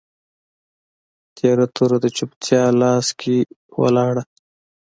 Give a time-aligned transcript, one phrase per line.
[1.37, 3.37] تیره توره د چوپتیا لاس کي
[3.81, 4.23] ولاړه